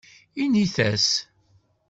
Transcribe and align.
Init-as. 0.43 1.07